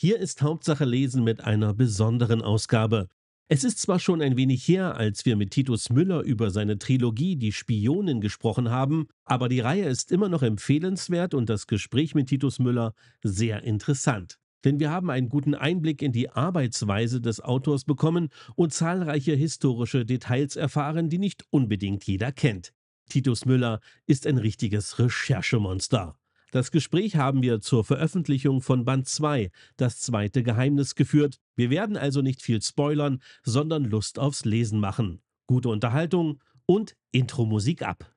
Hier 0.00 0.20
ist 0.20 0.42
Hauptsache 0.42 0.84
Lesen 0.84 1.24
mit 1.24 1.40
einer 1.42 1.74
besonderen 1.74 2.40
Ausgabe. 2.40 3.08
Es 3.48 3.64
ist 3.64 3.80
zwar 3.80 3.98
schon 3.98 4.22
ein 4.22 4.36
wenig 4.36 4.68
her, 4.68 4.96
als 4.96 5.26
wir 5.26 5.34
mit 5.34 5.50
Titus 5.50 5.90
Müller 5.90 6.20
über 6.20 6.52
seine 6.52 6.78
Trilogie 6.78 7.34
Die 7.34 7.50
Spionin 7.50 8.20
gesprochen 8.20 8.70
haben, 8.70 9.08
aber 9.24 9.48
die 9.48 9.58
Reihe 9.58 9.86
ist 9.86 10.12
immer 10.12 10.28
noch 10.28 10.44
empfehlenswert 10.44 11.34
und 11.34 11.48
das 11.48 11.66
Gespräch 11.66 12.14
mit 12.14 12.28
Titus 12.28 12.60
Müller 12.60 12.94
sehr 13.24 13.64
interessant. 13.64 14.38
Denn 14.64 14.78
wir 14.78 14.92
haben 14.92 15.10
einen 15.10 15.28
guten 15.28 15.56
Einblick 15.56 16.00
in 16.00 16.12
die 16.12 16.30
Arbeitsweise 16.30 17.20
des 17.20 17.40
Autors 17.40 17.82
bekommen 17.82 18.28
und 18.54 18.72
zahlreiche 18.72 19.34
historische 19.34 20.06
Details 20.06 20.54
erfahren, 20.54 21.08
die 21.08 21.18
nicht 21.18 21.42
unbedingt 21.50 22.04
jeder 22.04 22.30
kennt. 22.30 22.72
Titus 23.10 23.46
Müller 23.46 23.80
ist 24.06 24.28
ein 24.28 24.38
richtiges 24.38 25.00
Recherchemonster. 25.00 26.16
Das 26.50 26.70
Gespräch 26.70 27.16
haben 27.16 27.42
wir 27.42 27.60
zur 27.60 27.84
Veröffentlichung 27.84 28.62
von 28.62 28.86
Band 28.86 29.06
2, 29.06 29.50
das 29.76 30.00
zweite 30.00 30.42
Geheimnis, 30.42 30.94
geführt. 30.94 31.38
Wir 31.56 31.68
werden 31.68 31.96
also 31.96 32.22
nicht 32.22 32.40
viel 32.40 32.62
spoilern, 32.62 33.20
sondern 33.42 33.84
Lust 33.84 34.18
aufs 34.18 34.46
Lesen 34.46 34.80
machen. 34.80 35.20
Gute 35.46 35.68
Unterhaltung 35.68 36.40
und 36.64 36.96
Intro-Musik 37.12 37.82
ab. 37.82 38.14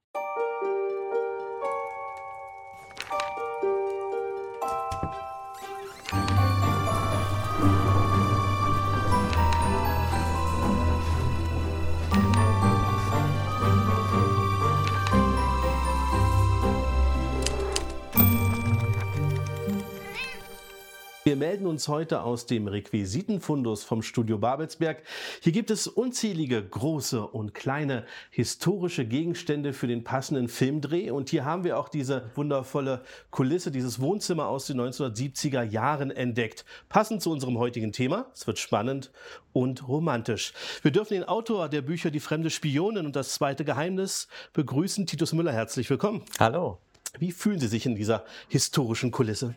Wir 21.23 21.35
melden 21.35 21.67
uns 21.67 21.87
heute 21.87 22.23
aus 22.23 22.47
dem 22.47 22.67
Requisitenfundus 22.67 23.83
vom 23.83 24.01
Studio 24.01 24.39
Babelsberg. 24.39 25.03
Hier 25.41 25.51
gibt 25.51 25.69
es 25.69 25.85
unzählige 25.85 26.63
große 26.63 27.21
und 27.27 27.53
kleine 27.53 28.07
historische 28.31 29.05
Gegenstände 29.05 29.73
für 29.73 29.85
den 29.85 30.03
passenden 30.03 30.47
Filmdreh. 30.47 31.11
Und 31.11 31.29
hier 31.29 31.45
haben 31.45 31.63
wir 31.63 31.77
auch 31.77 31.89
diese 31.89 32.31
wundervolle 32.33 33.03
Kulisse, 33.29 33.69
dieses 33.69 34.01
Wohnzimmer 34.01 34.47
aus 34.47 34.65
den 34.65 34.81
1970er 34.81 35.61
Jahren 35.61 36.09
entdeckt. 36.09 36.65
Passend 36.89 37.21
zu 37.21 37.29
unserem 37.29 37.59
heutigen 37.59 37.91
Thema. 37.91 38.25
Es 38.33 38.47
wird 38.47 38.57
spannend 38.57 39.11
und 39.53 39.87
romantisch. 39.87 40.53
Wir 40.81 40.89
dürfen 40.89 41.13
den 41.13 41.25
Autor 41.25 41.69
der 41.69 41.83
Bücher 41.83 42.09
Die 42.09 42.19
fremde 42.19 42.49
Spionin 42.49 43.05
und 43.05 43.15
das 43.15 43.35
zweite 43.35 43.63
Geheimnis 43.63 44.27
begrüßen. 44.53 45.05
Titus 45.05 45.33
Müller, 45.33 45.53
herzlich 45.53 45.87
willkommen. 45.87 46.23
Hallo. 46.39 46.79
Wie 47.19 47.31
fühlen 47.31 47.59
Sie 47.59 47.67
sich 47.67 47.85
in 47.85 47.95
dieser 47.95 48.25
historischen 48.47 49.11
Kulisse? 49.11 49.53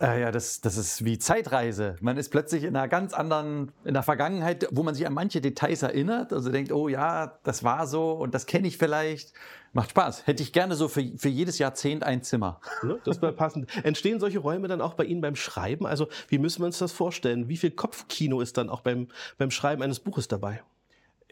Äh, 0.00 0.22
ja, 0.22 0.30
das, 0.30 0.62
das 0.62 0.78
ist 0.78 1.04
wie 1.04 1.18
Zeitreise. 1.18 1.96
Man 2.00 2.16
ist 2.16 2.30
plötzlich 2.30 2.64
in 2.64 2.74
einer 2.74 2.88
ganz 2.88 3.12
anderen, 3.12 3.70
in 3.84 3.92
der 3.92 4.02
Vergangenheit, 4.02 4.66
wo 4.70 4.82
man 4.82 4.94
sich 4.94 5.06
an 5.06 5.12
manche 5.12 5.42
Details 5.42 5.82
erinnert. 5.82 6.32
Also 6.32 6.50
denkt, 6.50 6.72
oh 6.72 6.88
ja, 6.88 7.38
das 7.44 7.64
war 7.64 7.86
so 7.86 8.12
und 8.12 8.34
das 8.34 8.46
kenne 8.46 8.66
ich 8.66 8.78
vielleicht. 8.78 9.34
Macht 9.72 9.90
Spaß. 9.90 10.26
Hätte 10.26 10.42
ich 10.42 10.52
gerne 10.52 10.74
so 10.74 10.88
für, 10.88 11.04
für 11.16 11.28
jedes 11.28 11.58
Jahrzehnt 11.58 12.02
ein 12.02 12.22
Zimmer. 12.22 12.60
Ne, 12.82 12.98
das 13.04 13.22
wäre 13.22 13.32
passend. 13.32 13.68
Entstehen 13.84 14.18
solche 14.18 14.38
Räume 14.38 14.66
dann 14.68 14.80
auch 14.80 14.94
bei 14.94 15.04
Ihnen 15.04 15.20
beim 15.20 15.36
Schreiben? 15.36 15.86
Also 15.86 16.08
wie 16.28 16.38
müssen 16.38 16.62
wir 16.62 16.66
uns 16.66 16.78
das 16.78 16.92
vorstellen? 16.92 17.48
Wie 17.48 17.56
viel 17.56 17.70
Kopfkino 17.70 18.40
ist 18.40 18.56
dann 18.56 18.70
auch 18.70 18.80
beim, 18.80 19.08
beim 19.38 19.50
Schreiben 19.50 19.82
eines 19.82 20.00
Buches 20.00 20.26
dabei? 20.26 20.62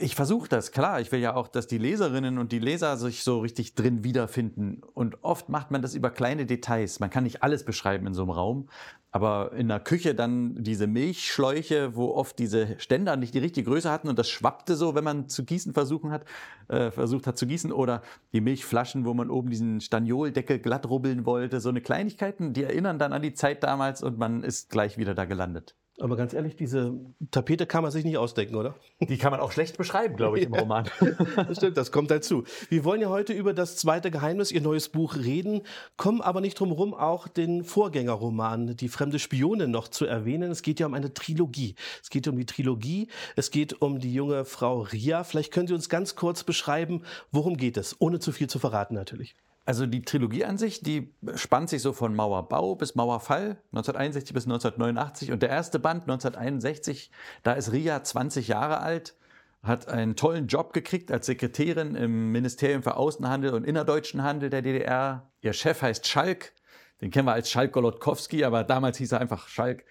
Ich 0.01 0.15
versuche 0.15 0.49
das, 0.49 0.71
klar. 0.71 1.01
Ich 1.01 1.11
will 1.11 1.19
ja 1.19 1.35
auch, 1.35 1.49
dass 1.49 1.67
die 1.67 1.79
Leserinnen 1.79 2.39
und 2.39 2.53
die 2.53 2.61
Leser 2.61 2.97
sich 2.97 3.25
so 3.25 3.41
richtig 3.41 3.75
drin 3.75 4.05
wiederfinden. 4.05 4.83
Und 4.95 5.25
oft 5.25 5.49
macht 5.49 5.73
man 5.73 5.83
das 5.83 5.95
über 5.97 6.11
kleine 6.11 6.47
Details. 6.47 7.01
Man 7.01 7.11
kann 7.11 7.25
nicht 7.25 7.43
alles 7.43 7.65
beschreiben 7.65 8.07
in 8.07 8.15
so 8.15 8.23
einem 8.23 8.31
Raum. 8.31 8.69
Aber 9.11 9.53
in 9.55 9.67
der 9.67 9.81
Küche 9.81 10.15
dann 10.15 10.63
diese 10.63 10.87
Milchschläuche, 10.87 11.97
wo 11.97 12.11
oft 12.15 12.39
diese 12.39 12.79
Ständer 12.79 13.17
nicht 13.17 13.35
die 13.35 13.41
richtige 13.41 13.69
Größe 13.69 13.91
hatten 13.91 14.09
und 14.09 14.19
das 14.19 14.29
schwappte 14.29 14.77
so, 14.77 14.95
wenn 14.95 15.03
man 15.03 15.29
zu 15.29 15.45
gießen 15.45 15.73
versuchen 15.73 16.11
hat, 16.13 16.25
äh, 16.69 16.91
versucht 16.93 17.27
hat 17.27 17.37
zu 17.37 17.47
gießen. 17.47 17.73
Oder 17.73 18.03
die 18.33 18.41
Milchflaschen, 18.41 19.05
wo 19.05 19.15
man 19.15 19.31
oben 19.31 19.51
diesen 19.51 19.81
Stanioldeckel 19.81 20.61
glatt 20.61 20.89
rubbeln 20.89 21.27
wollte. 21.27 21.61
So 21.61 21.71
eine 21.71 21.81
Kleinigkeiten, 21.81 22.53
die 22.53 22.63
erinnern 22.63 23.01
dann 23.01 23.13
an 23.13 23.23
die 23.23 23.35
Zeit 23.35 23.65
damals 23.65 24.03
und 24.05 24.17
man 24.17 24.45
ist 24.45 24.71
gleich 24.71 24.97
wieder 24.97 25.15
da 25.15 25.25
gelandet. 25.25 25.75
Aber 26.01 26.17
ganz 26.17 26.33
ehrlich, 26.33 26.55
diese 26.55 26.95
Tapete 27.33 27.67
kann 27.67 27.83
man 27.83 27.91
sich 27.91 28.05
nicht 28.05 28.19
ausdenken, 28.19 28.55
oder? 28.55 28.77
Die 29.01 29.19
kann 29.19 29.33
man 29.33 29.41
auch 29.41 29.51
schlecht 29.51 29.77
beschreiben, 29.77 30.17
glaube 30.17 30.39
ich, 30.39 30.47
im 30.47 30.55
Roman. 30.59 30.89
das 31.37 31.57
stimmt, 31.57 31.77
das 31.77 31.91
kommt 31.91 32.11
dazu. 32.11 32.45
Wir 32.69 32.85
wollen 32.85 33.01
ja 33.01 33.09
heute 33.09 33.33
über 33.33 33.53
das 33.53 33.77
zweite 33.77 34.13
Geheimnis, 34.13 34.53
Ihr 34.53 34.61
neues 34.61 34.89
Buch, 34.89 35.17
reden, 35.17 35.63
kommen 35.97 36.21
aber 36.21 36.41
nicht 36.41 36.59
drum 36.59 36.69
herum, 36.69 36.95
auch 36.95 37.27
den 37.27 37.65
Vorgängerroman, 37.65 38.77
Die 38.77 38.89
fremde 38.89 39.19
Spionin, 39.19 39.73
noch 39.73 39.89
zu 39.89 40.07
erwähnen. 40.07 40.53
Es 40.53 40.63
geht 40.63 40.79
ja 40.79 40.87
um 40.87 40.95
eine 40.95 41.13
Trilogie. 41.13 41.75
Es 42.01 42.11
geht 42.11 42.29
um 42.29 42.37
die 42.37 42.47
Trilogie, 42.47 43.09
es 43.35 43.51
geht 43.51 43.83
um 43.83 43.99
die 43.99 44.15
junge 44.15 44.45
Frau 44.45 44.83
Ria. 44.83 45.25
Vielleicht 45.25 45.53
können 45.53 45.67
Sie 45.67 45.75
uns 45.75 45.89
ganz 45.89 46.15
kurz 46.15 46.45
beschreiben, 46.45 47.03
worum 47.33 47.57
geht 47.57 47.77
es, 47.77 47.97
ohne 47.99 48.21
zu 48.21 48.31
viel 48.31 48.49
zu 48.49 48.61
verraten 48.61 48.95
natürlich. 48.95 49.35
Also 49.69 49.85
die 49.85 50.01
Trilogie 50.01 50.47
an 50.47 50.57
sich, 50.57 50.81
die 50.81 51.13
spannt 51.35 51.69
sich 51.69 51.83
so 51.83 51.93
von 51.93 52.17
Mauerbau 52.17 52.75
bis 52.75 52.95
Mauerfall, 52.95 53.59
1961 53.73 54.33
bis 54.33 54.45
1989. 54.45 55.31
Und 55.31 55.43
der 55.43 55.51
erste 55.51 55.79
Band, 55.79 56.05
1961, 56.05 57.11
da 57.43 57.53
ist 57.53 57.71
Ria 57.71 58.03
20 58.03 58.49
Jahre 58.49 58.81
alt, 58.81 59.15
hat 59.63 59.87
einen 59.89 60.17
tollen 60.17 60.47
Job 60.47 60.73
gekriegt 60.73 61.13
als 61.13 61.27
Sekretärin 61.27 61.97
im 61.97 62.33
Ministerium 62.33 62.83
für 62.83 62.97
Außenhandel 62.97 63.53
und 63.53 63.65
innerdeutschen 63.65 64.23
Handel 64.23 64.49
der 64.49 64.63
DDR. 64.63 65.29
Ihr 65.43 65.53
Chef 65.53 65.83
heißt 65.83 66.09
Schalk, 66.09 66.55
den 67.03 67.11
kennen 67.11 67.29
wir 67.29 67.35
als 67.35 67.51
Schalk 67.51 67.73
Golodkowski, 67.73 68.45
aber 68.45 68.65
damals 68.65 68.97
hieß 68.97 69.13
er 69.13 69.21
einfach 69.21 69.49
Schalk. 69.49 69.85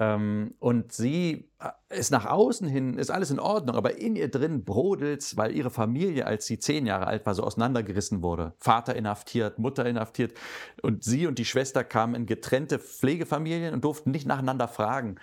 Ähm, 0.00 0.54
und 0.58 0.92
sie 0.92 1.50
äh, 1.58 1.98
ist 1.98 2.10
nach 2.10 2.24
außen 2.24 2.66
hin, 2.66 2.96
ist 2.96 3.10
alles 3.10 3.30
in 3.30 3.38
Ordnung, 3.38 3.76
aber 3.76 3.98
in 3.98 4.16
ihr 4.16 4.30
drin 4.30 4.64
brodelt's, 4.64 5.36
weil 5.36 5.54
ihre 5.54 5.68
Familie, 5.68 6.26
als 6.26 6.46
sie 6.46 6.58
zehn 6.58 6.86
Jahre 6.86 7.06
alt 7.06 7.26
war, 7.26 7.34
so 7.34 7.44
auseinandergerissen 7.44 8.22
wurde. 8.22 8.54
Vater 8.56 8.96
inhaftiert, 8.96 9.58
Mutter 9.58 9.84
inhaftiert. 9.84 10.32
Und 10.80 11.04
sie 11.04 11.26
und 11.26 11.38
die 11.38 11.44
Schwester 11.44 11.84
kamen 11.84 12.14
in 12.14 12.24
getrennte 12.24 12.78
Pflegefamilien 12.78 13.74
und 13.74 13.84
durften 13.84 14.10
nicht 14.10 14.26
nacheinander 14.26 14.68
fragen. 14.68 15.16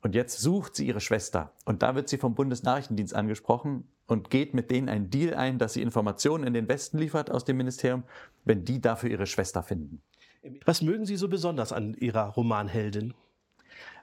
Und 0.00 0.14
jetzt 0.14 0.40
sucht 0.40 0.76
sie 0.76 0.86
ihre 0.86 1.00
Schwester. 1.00 1.52
Und 1.64 1.82
da 1.82 1.96
wird 1.96 2.08
sie 2.08 2.16
vom 2.16 2.36
Bundesnachrichtendienst 2.36 3.14
angesprochen 3.14 3.88
und 4.06 4.30
geht 4.30 4.54
mit 4.54 4.70
denen 4.70 4.88
einen 4.88 5.10
Deal 5.10 5.34
ein, 5.34 5.58
dass 5.58 5.72
sie 5.72 5.82
Informationen 5.82 6.44
in 6.44 6.54
den 6.54 6.68
Westen 6.68 6.98
liefert 6.98 7.32
aus 7.32 7.44
dem 7.44 7.56
Ministerium, 7.56 8.04
wenn 8.44 8.64
die 8.64 8.80
dafür 8.80 9.10
ihre 9.10 9.26
Schwester 9.26 9.64
finden. 9.64 10.02
Was 10.64 10.82
mögen 10.82 11.04
Sie 11.04 11.16
so 11.16 11.28
besonders 11.28 11.72
an 11.72 11.94
Ihrer 11.94 12.28
Romanheldin? 12.28 13.12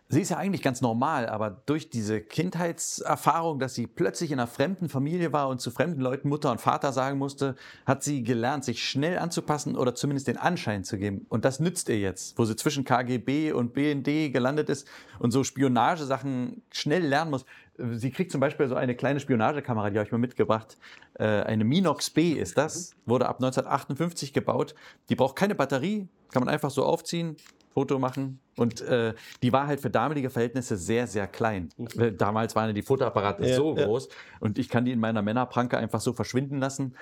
Sie 0.09 0.21
ist 0.21 0.29
ja 0.29 0.37
eigentlich 0.37 0.61
ganz 0.61 0.79
normal, 0.79 1.27
aber 1.27 1.49
durch 1.65 1.89
diese 1.89 2.21
Kindheitserfahrung, 2.21 3.59
dass 3.59 3.75
sie 3.75 3.87
plötzlich 3.87 4.31
in 4.31 4.39
einer 4.39 4.47
fremden 4.47 4.87
Familie 4.87 5.33
war 5.33 5.49
und 5.49 5.59
zu 5.59 5.69
fremden 5.69 5.99
Leuten 5.99 6.29
Mutter 6.29 6.49
und 6.49 6.61
Vater 6.61 6.93
sagen 6.93 7.17
musste, 7.17 7.57
hat 7.85 8.03
sie 8.03 8.23
gelernt, 8.23 8.63
sich 8.63 8.87
schnell 8.87 9.17
anzupassen 9.17 9.75
oder 9.75 9.95
zumindest 9.95 10.29
den 10.29 10.37
Anschein 10.37 10.85
zu 10.85 10.97
geben. 10.97 11.25
Und 11.27 11.43
das 11.43 11.59
nützt 11.59 11.89
ihr 11.89 11.99
jetzt, 11.99 12.37
wo 12.37 12.45
sie 12.45 12.55
zwischen 12.55 12.85
KGB 12.85 13.51
und 13.51 13.73
BND 13.73 14.31
gelandet 14.31 14.69
ist 14.69 14.87
und 15.19 15.31
so 15.31 15.43
Spionagesachen 15.43 16.61
schnell 16.71 17.05
lernen 17.05 17.31
muss. 17.31 17.45
Sie 17.77 18.09
kriegt 18.09 18.31
zum 18.31 18.39
Beispiel 18.39 18.69
so 18.69 18.75
eine 18.75 18.95
kleine 18.95 19.19
Spionagekamera, 19.19 19.89
die 19.89 19.97
habe 19.97 20.07
ich 20.07 20.11
mal 20.13 20.19
mitgebracht. 20.19 20.77
Äh, 21.15 21.25
eine 21.25 21.65
Minox 21.65 22.09
B 22.09 22.31
ist 22.31 22.57
das, 22.57 22.95
wurde 23.05 23.27
ab 23.27 23.35
1958 23.35 24.31
gebaut. 24.31 24.73
Die 25.09 25.15
braucht 25.15 25.35
keine 25.35 25.53
Batterie, 25.53 26.07
kann 26.31 26.43
man 26.43 26.49
einfach 26.49 26.71
so 26.71 26.85
aufziehen, 26.85 27.35
Foto 27.77 27.99
machen. 27.99 28.39
Und 28.57 28.81
äh, 28.81 29.13
die 29.43 29.53
war 29.53 29.67
halt 29.67 29.79
für 29.79 29.91
damalige 29.91 30.31
Verhältnisse 30.31 30.77
sehr, 30.77 31.05
sehr 31.05 31.27
klein. 31.27 31.69
Mhm. 31.77 32.17
Damals 32.17 32.55
waren 32.55 32.73
die 32.73 32.81
Fotoapparate 32.81 33.45
ja, 33.45 33.55
so 33.55 33.75
groß 33.75 34.09
und 34.39 34.57
ich 34.57 34.67
kann 34.67 34.83
die 34.83 34.91
in 34.91 34.99
meiner 34.99 35.21
Männerpranke 35.21 35.77
einfach 35.77 36.01
so 36.01 36.11
verschwinden 36.11 36.57
lassen. 36.57 36.95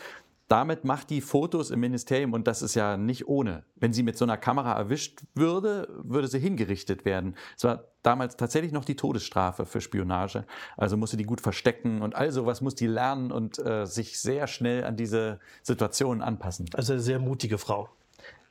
Damit 0.49 0.83
macht 0.83 1.11
die 1.11 1.21
Fotos 1.21 1.71
im 1.71 1.79
Ministerium 1.79 2.33
und 2.33 2.45
das 2.45 2.61
ist 2.61 2.75
ja 2.75 2.97
nicht 2.97 3.25
ohne. 3.29 3.63
Wenn 3.77 3.93
sie 3.93 4.03
mit 4.03 4.17
so 4.17 4.25
einer 4.25 4.35
Kamera 4.35 4.73
erwischt 4.73 5.21
würde, 5.33 5.87
würde 6.03 6.27
sie 6.27 6.39
hingerichtet 6.39 7.05
werden. 7.05 7.37
Es 7.55 7.63
war 7.63 7.85
damals 8.03 8.35
tatsächlich 8.35 8.73
noch 8.73 8.83
die 8.83 8.97
Todesstrafe 8.97 9.65
für 9.65 9.79
Spionage. 9.79 10.43
Also 10.75 10.97
musste 10.97 11.15
die 11.15 11.23
gut 11.23 11.39
verstecken 11.39 12.01
und 12.01 12.15
all 12.15 12.33
sowas 12.33 12.59
muss 12.59 12.75
die 12.75 12.87
lernen 12.87 13.31
und 13.31 13.59
äh, 13.59 13.85
sich 13.85 14.19
sehr 14.19 14.47
schnell 14.47 14.83
an 14.83 14.97
diese 14.97 15.39
Situation 15.63 16.21
anpassen. 16.21 16.69
Also 16.73 16.91
eine 16.91 17.01
sehr 17.01 17.19
mutige 17.19 17.57
Frau. 17.57 17.87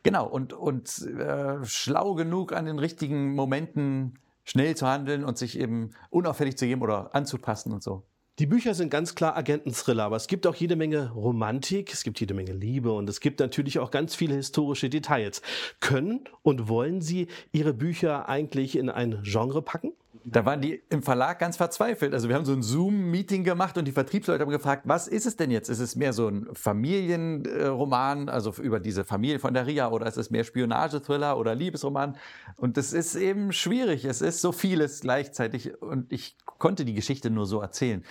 Genau, 0.05 0.27
und, 0.27 0.53
und 0.53 0.99
äh, 1.19 1.65
schlau 1.65 2.15
genug 2.15 2.53
an 2.53 2.67
den 2.67 2.79
richtigen 2.79 3.35
Momenten 3.35 4.19
schnell 4.45 4.77
zu 4.77 4.87
handeln 4.87 5.25
und 5.25 5.39
sich 5.39 5.59
eben 5.59 5.93
unauffällig 6.11 6.59
zu 6.59 6.67
geben 6.67 6.83
oder 6.83 7.15
anzupassen 7.15 7.73
und 7.73 7.83
so. 7.83 8.05
Die 8.39 8.47
Bücher 8.47 8.75
sind 8.75 8.91
ganz 8.91 9.15
klar 9.15 9.35
Agenten-Thriller, 9.37 10.05
aber 10.05 10.17
es 10.17 10.27
gibt 10.27 10.47
auch 10.47 10.55
jede 10.57 10.77
Menge 10.77 11.13
Romantik, 11.13 11.91
es 11.93 12.03
gibt 12.03 12.21
jede 12.21 12.35
Menge 12.35 12.53
Liebe 12.53 12.93
und 12.93 13.09
es 13.09 13.21
gibt 13.21 13.41
natürlich 13.41 13.79
auch 13.79 13.91
ganz 13.91 14.15
viele 14.15 14.35
historische 14.35 14.91
Details. 14.91 15.41
Können 15.81 16.25
und 16.43 16.69
wollen 16.69 17.01
Sie 17.01 17.29
Ihre 17.53 17.73
Bücher 17.73 18.29
eigentlich 18.29 18.77
in 18.77 18.91
ein 18.91 19.23
Genre 19.23 19.63
packen? 19.63 19.93
Da 20.27 20.47
waren 20.47 20.63
die 20.63 20.83
im 20.89 21.03
Verlag 21.03 21.39
ganz 21.39 21.59
verzweifelt. 21.59 22.15
Also 22.15 22.29
wir 22.29 22.35
haben 22.35 22.47
so 22.47 22.55
ein 22.55 22.63
Zoom-Meeting 22.63 23.45
gemacht 23.45 23.77
und 23.77 23.85
die 23.85 23.93
Vertriebsleute 23.93 24.43
haben 24.43 24.51
gefragt, 24.51 24.83
was 24.87 25.07
ist 25.07 25.27
es 25.27 25.37
denn 25.37 25.51
jetzt? 25.51 25.69
Ist 25.69 25.81
es 25.81 25.97
mehr 25.97 26.15
so 26.15 26.29
ein 26.29 26.49
Familienroman, 26.55 28.31
also 28.31 28.53
über 28.63 28.81
diese 28.81 29.05
Familie 29.05 29.39
von 29.39 29.53
der 29.53 29.67
Ria, 29.67 29.91
oder 29.91 30.07
ist 30.07 30.17
es 30.17 30.31
mehr 30.31 30.45
Spionagethriller 30.45 31.39
oder 31.39 31.55
Liebesroman? 31.55 32.17
Und 32.57 32.79
das 32.79 32.95
ist 32.95 33.15
eben 33.17 33.53
schwierig. 33.53 34.07
Es 34.07 34.23
ist 34.23 34.41
so 34.41 34.53
vieles 34.53 35.01
gleichzeitig 35.01 35.83
und 35.83 36.11
ich 36.11 36.39
konnte 36.59 36.87
die 36.87 36.95
Geschichte 36.95 37.29
nur 37.29 37.45
so 37.45 37.61
erzählen. 37.61 38.03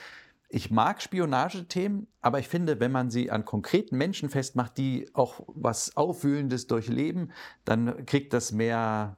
Ich 0.50 0.70
mag 0.70 1.02
Spionagethemen, 1.02 2.06
aber 2.22 2.38
ich 2.38 2.48
finde, 2.48 2.80
wenn 2.80 2.92
man 2.92 3.10
sie 3.10 3.32
an 3.32 3.44
konkreten 3.44 3.98
Menschen 3.98 4.30
festmacht, 4.30 4.78
die 4.78 5.10
auch 5.14 5.42
was 5.48 5.98
Aufwühlendes 5.98 6.68
durchleben, 6.68 7.32
dann 7.66 8.06
kriegt 8.06 8.34
das 8.34 8.52
mehr 8.52 9.18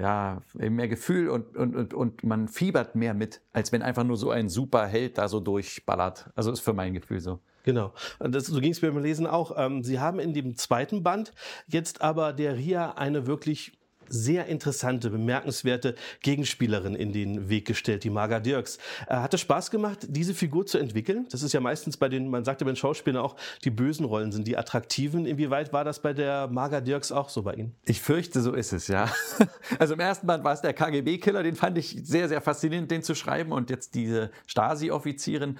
ja, 0.00 0.42
mehr 0.54 0.88
Gefühl 0.88 1.28
und, 1.28 1.56
und, 1.56 1.76
und, 1.76 1.94
und 1.94 2.24
man 2.24 2.48
fiebert 2.48 2.94
mehr 2.94 3.14
mit, 3.14 3.40
als 3.52 3.72
wenn 3.72 3.82
einfach 3.82 4.04
nur 4.04 4.16
so 4.16 4.30
ein 4.30 4.48
Superheld 4.48 5.18
da 5.18 5.28
so 5.28 5.40
durchballert. 5.40 6.30
Also 6.34 6.50
ist 6.50 6.60
für 6.60 6.72
mein 6.72 6.94
Gefühl 6.94 7.20
so. 7.20 7.40
Genau. 7.62 7.92
Das, 8.18 8.46
so 8.46 8.60
ging 8.60 8.72
es 8.72 8.80
mir 8.80 8.90
beim 8.90 9.02
Lesen 9.02 9.26
auch. 9.26 9.52
Ähm, 9.56 9.82
Sie 9.82 10.00
haben 10.00 10.18
in 10.18 10.32
dem 10.32 10.56
zweiten 10.56 11.02
Band 11.02 11.32
jetzt 11.66 12.00
aber 12.00 12.32
der 12.32 12.56
Ria 12.56 12.92
eine 12.92 13.26
wirklich 13.26 13.72
sehr 14.10 14.46
interessante, 14.46 15.10
bemerkenswerte 15.10 15.94
Gegenspielerin 16.22 16.94
in 16.94 17.12
den 17.12 17.48
Weg 17.48 17.66
gestellt, 17.66 18.04
die 18.04 18.10
Marga 18.10 18.40
Dirks. 18.40 18.78
Äh, 19.08 19.16
hat 19.16 19.32
es 19.32 19.40
Spaß 19.40 19.70
gemacht, 19.70 20.00
diese 20.08 20.34
Figur 20.34 20.66
zu 20.66 20.78
entwickeln? 20.78 21.26
Das 21.30 21.42
ist 21.42 21.52
ja 21.52 21.60
meistens 21.60 21.96
bei 21.96 22.08
den, 22.08 22.28
man 22.28 22.44
sagt 22.44 22.60
ja 22.60 22.64
bei 22.64 22.72
den 22.72 22.76
Schauspielern 22.76 23.22
auch, 23.22 23.36
die 23.64 23.70
bösen 23.70 24.04
Rollen 24.04 24.32
sind 24.32 24.46
die 24.46 24.56
attraktiven. 24.56 25.26
Inwieweit 25.26 25.72
war 25.72 25.84
das 25.84 26.00
bei 26.00 26.12
der 26.12 26.48
Marga 26.48 26.80
Dirks 26.80 27.12
auch 27.12 27.28
so 27.28 27.42
bei 27.42 27.54
Ihnen? 27.54 27.74
Ich 27.84 28.00
fürchte, 28.00 28.40
so 28.40 28.52
ist 28.52 28.72
es, 28.72 28.88
ja. 28.88 29.10
Also 29.78 29.94
im 29.94 30.00
ersten 30.00 30.26
Band 30.26 30.44
war 30.44 30.52
es 30.52 30.60
der 30.60 30.74
KGB-Killer, 30.74 31.42
den 31.42 31.54
fand 31.54 31.78
ich 31.78 31.96
sehr, 32.02 32.28
sehr 32.28 32.40
faszinierend, 32.40 32.90
den 32.90 33.02
zu 33.02 33.14
schreiben. 33.14 33.52
Und 33.52 33.70
jetzt 33.70 33.94
diese 33.94 34.30
Stasi-Offizierin. 34.46 35.58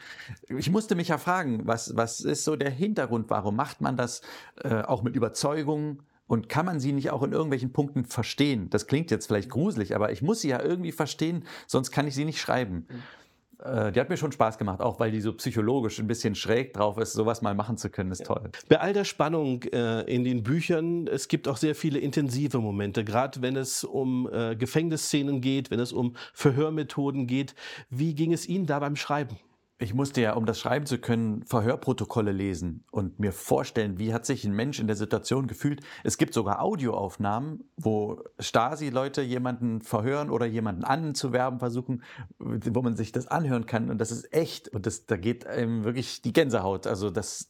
Ich 0.49 0.71
musste 0.71 0.95
mich 0.95 1.09
ja 1.09 1.19
fragen, 1.19 1.67
was, 1.67 1.97
was 1.97 2.21
ist 2.21 2.45
so 2.45 2.57
der 2.57 2.71
Hintergrund? 2.71 3.31
Warum 3.31 3.57
macht 3.57 3.81
man 3.81 3.97
das 3.97 4.23
äh, 4.63 4.83
auch 4.83 5.03
mit 5.03 5.15
Überzeugung? 5.15 6.03
Und 6.31 6.49
kann 6.49 6.65
man 6.65 6.79
sie 6.79 6.93
nicht 6.93 7.11
auch 7.11 7.25
in 7.25 7.33
irgendwelchen 7.33 7.73
Punkten 7.73 8.05
verstehen? 8.05 8.71
Das 8.71 8.87
klingt 8.87 9.11
jetzt 9.11 9.27
vielleicht 9.27 9.51
gruselig, 9.51 9.97
aber 9.97 10.13
ich 10.13 10.23
muss 10.23 10.43
sie 10.43 10.51
ja 10.51 10.63
irgendwie 10.63 10.93
verstehen, 10.93 11.43
sonst 11.67 11.91
kann 11.91 12.07
ich 12.07 12.15
sie 12.15 12.25
nicht 12.25 12.41
schreiben. 12.41 12.87
Mhm. 12.89 13.93
Die 13.93 14.01
hat 14.01 14.09
mir 14.09 14.17
schon 14.17 14.31
Spaß 14.31 14.57
gemacht, 14.57 14.81
auch 14.81 15.01
weil 15.01 15.11
die 15.11 15.21
so 15.21 15.33
psychologisch 15.35 15.99
ein 15.99 16.07
bisschen 16.07 16.37
schräg 16.37 16.73
drauf 16.73 16.99
ist. 16.99 17.15
Sowas 17.15 17.43
mal 17.43 17.55
machen 17.55 17.77
zu 17.77 17.91
können, 17.91 18.13
ist 18.13 18.25
toll. 18.25 18.49
Bei 18.69 18.81
all 18.81 18.93
der 18.93 19.05
Spannung 19.05 19.65
äh, 19.65 20.03
in 20.03 20.23
den 20.23 20.45
Büchern, 20.45 21.09
es 21.09 21.27
gibt 21.27 21.49
auch 21.49 21.57
sehr 21.57 21.75
viele 21.75 21.99
intensive 21.99 22.59
Momente, 22.59 23.05
gerade 23.05 23.43
wenn 23.43 23.57
es 23.57 23.83
um 23.83 24.27
äh, 24.33 24.55
Gefängnisszenen 24.55 25.41
geht, 25.41 25.73
wenn 25.73 25.81
es 25.81 25.93
um 25.93 26.15
Verhörmethoden 26.33 27.27
geht. 27.27 27.57
Wie 27.91 28.15
ging 28.15 28.33
es 28.33 28.49
Ihnen 28.49 28.67
da 28.67 28.79
beim 28.79 28.95
Schreiben? 28.95 29.37
Ich 29.81 29.95
musste 29.95 30.21
ja, 30.21 30.35
um 30.35 30.45
das 30.45 30.61
schreiben 30.61 30.85
zu 30.85 30.99
können, 30.99 31.43
Verhörprotokolle 31.45 32.33
lesen 32.33 32.85
und 32.91 33.19
mir 33.19 33.33
vorstellen, 33.33 33.99
wie 33.99 34.13
hat 34.13 34.27
sich 34.27 34.45
ein 34.45 34.53
Mensch 34.53 34.79
in 34.79 34.87
der 34.87 34.95
Situation 34.95 35.47
gefühlt. 35.47 35.81
Es 36.05 36.19
gibt 36.19 36.35
sogar 36.35 36.61
Audioaufnahmen, 36.61 37.65
wo 37.79 38.23
Stasi-Leute 38.39 39.23
jemanden 39.23 39.81
verhören 39.81 40.29
oder 40.29 40.45
jemanden 40.45 40.85
anzuwerben 40.85 41.61
versuchen, 41.61 42.03
wo 42.39 42.83
man 42.83 42.95
sich 42.95 43.11
das 43.11 43.27
anhören 43.27 43.65
kann. 43.65 43.89
Und 43.89 43.99
das 44.03 44.11
ist 44.11 44.33
echt. 44.35 44.69
Und 44.69 44.85
das, 44.85 45.07
da 45.07 45.17
geht 45.17 45.47
einem 45.47 45.85
wirklich 45.85 46.21
die 46.21 46.35
Gänsehaut. 46.35 46.87
Also 46.87 47.09
das, 47.09 47.49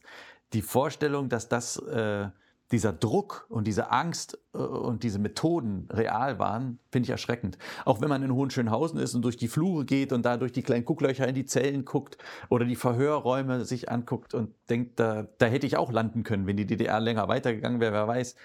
die 0.53 0.61
Vorstellung, 0.61 1.27
dass 1.27 1.49
das 1.49 1.77
äh, 1.77 2.29
dieser 2.71 2.93
Druck 2.93 3.45
und 3.49 3.67
diese 3.67 3.91
Angst 3.91 4.39
äh, 4.53 4.57
und 4.57 5.03
diese 5.03 5.19
Methoden 5.19 5.87
real 5.91 6.39
waren, 6.39 6.79
finde 6.91 7.05
ich 7.05 7.09
erschreckend. 7.09 7.57
Auch 7.85 8.01
wenn 8.01 8.09
man 8.09 8.23
in 8.23 8.33
Hohenschönhausen 8.33 8.99
ist 8.99 9.13
und 9.15 9.23
durch 9.23 9.37
die 9.37 9.47
Flure 9.47 9.85
geht 9.85 10.13
und 10.13 10.25
da 10.25 10.37
durch 10.37 10.51
die 10.51 10.63
kleinen 10.63 10.85
Gucklöcher 10.85 11.27
in 11.27 11.35
die 11.35 11.45
Zellen 11.45 11.85
guckt 11.85 12.17
oder 12.49 12.65
die 12.65 12.75
Verhörräume 12.75 13.65
sich 13.65 13.89
anguckt 13.89 14.33
und 14.33 14.53
denkt, 14.69 14.99
da, 14.99 15.27
da 15.37 15.45
hätte 15.45 15.67
ich 15.67 15.77
auch 15.77 15.91
landen 15.91 16.23
können, 16.23 16.47
wenn 16.47 16.57
die 16.57 16.67
DDR 16.67 16.99
länger 16.99 17.27
weitergegangen 17.27 17.79
wäre, 17.79 17.93
wer 17.93 18.07
weiß. 18.07 18.35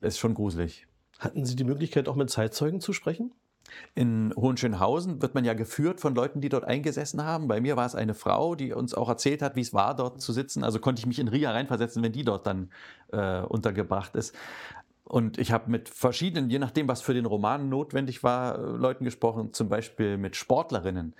Das 0.00 0.14
ist 0.14 0.18
schon 0.18 0.34
gruselig. 0.34 0.86
Hatten 1.18 1.44
Sie 1.44 1.56
die 1.56 1.64
Möglichkeit, 1.64 2.08
auch 2.08 2.16
mit 2.16 2.30
Zeitzeugen 2.30 2.80
zu 2.80 2.92
sprechen? 2.92 3.32
In 3.94 4.32
Hohenschönhausen 4.36 5.22
wird 5.22 5.34
man 5.34 5.44
ja 5.44 5.54
geführt 5.54 6.00
von 6.00 6.14
Leuten, 6.14 6.40
die 6.40 6.48
dort 6.48 6.64
eingesessen 6.64 7.24
haben. 7.24 7.48
Bei 7.48 7.60
mir 7.60 7.76
war 7.76 7.86
es 7.86 7.94
eine 7.94 8.14
Frau, 8.14 8.54
die 8.54 8.72
uns 8.72 8.94
auch 8.94 9.08
erzählt 9.08 9.42
hat, 9.42 9.56
wie 9.56 9.60
es 9.60 9.74
war, 9.74 9.94
dort 9.94 10.20
zu 10.20 10.32
sitzen. 10.32 10.64
Also 10.64 10.78
konnte 10.78 11.00
ich 11.00 11.06
mich 11.06 11.18
in 11.18 11.28
Ria 11.28 11.50
reinversetzen, 11.50 12.02
wenn 12.02 12.12
die 12.12 12.24
dort 12.24 12.46
dann 12.46 12.70
äh, 13.12 13.40
untergebracht 13.40 14.14
ist. 14.16 14.34
Und 15.08 15.38
ich 15.38 15.52
habe 15.52 15.70
mit 15.70 15.88
verschiedenen, 15.88 16.50
je 16.50 16.58
nachdem, 16.58 16.88
was 16.88 17.00
für 17.00 17.14
den 17.14 17.26
Roman 17.26 17.68
notwendig 17.68 18.24
war, 18.24 18.58
Leuten 18.58 19.04
gesprochen, 19.04 19.52
zum 19.52 19.68
Beispiel 19.68 20.18
mit 20.18 20.34
Sportlerinnen, 20.34 21.14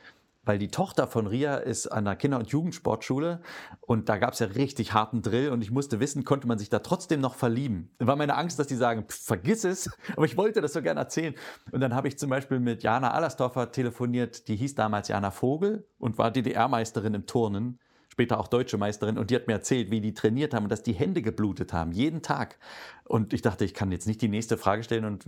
weil 0.46 0.58
die 0.58 0.68
Tochter 0.68 1.06
von 1.06 1.26
Ria 1.26 1.56
ist 1.56 1.88
an 1.88 2.06
der 2.06 2.16
Kinder- 2.16 2.38
und 2.38 2.48
Jugendsportschule 2.48 3.42
und 3.80 4.08
da 4.08 4.16
gab 4.16 4.32
es 4.32 4.38
ja 4.38 4.46
richtig 4.46 4.94
harten 4.94 5.20
Drill 5.20 5.50
und 5.50 5.60
ich 5.60 5.70
musste 5.70 6.00
wissen, 6.00 6.24
konnte 6.24 6.46
man 6.46 6.58
sich 6.58 6.70
da 6.70 6.78
trotzdem 6.78 7.20
noch 7.20 7.34
verlieben. 7.34 7.90
War 7.98 8.16
meine 8.16 8.36
Angst, 8.36 8.58
dass 8.58 8.68
die 8.68 8.76
sagen, 8.76 9.04
vergiss 9.08 9.64
es, 9.64 9.90
aber 10.16 10.24
ich 10.24 10.36
wollte 10.36 10.62
das 10.62 10.72
so 10.72 10.80
gerne 10.80 11.00
erzählen. 11.00 11.34
Und 11.72 11.80
dann 11.80 11.94
habe 11.94 12.08
ich 12.08 12.18
zum 12.18 12.30
Beispiel 12.30 12.60
mit 12.60 12.82
Jana 12.82 13.10
Allersdorfer 13.10 13.72
telefoniert, 13.72 14.48
die 14.48 14.56
hieß 14.56 14.74
damals 14.76 15.08
Jana 15.08 15.30
Vogel 15.30 15.86
und 15.98 16.16
war 16.16 16.30
DDR-Meisterin 16.30 17.14
im 17.14 17.26
Turnen 17.26 17.78
später 18.16 18.40
auch 18.40 18.48
deutsche 18.48 18.78
Meisterin, 18.78 19.18
und 19.18 19.30
die 19.30 19.36
hat 19.36 19.46
mir 19.46 19.52
erzählt, 19.52 19.90
wie 19.90 20.00
die 20.00 20.14
trainiert 20.14 20.54
haben 20.54 20.62
und 20.64 20.72
dass 20.72 20.82
die 20.82 20.94
Hände 20.94 21.20
geblutet 21.20 21.74
haben, 21.74 21.92
jeden 21.92 22.22
Tag. 22.22 22.58
Und 23.04 23.34
ich 23.34 23.42
dachte, 23.42 23.66
ich 23.66 23.74
kann 23.74 23.92
jetzt 23.92 24.06
nicht 24.06 24.22
die 24.22 24.28
nächste 24.28 24.56
Frage 24.56 24.82
stellen 24.82 25.04
und 25.04 25.26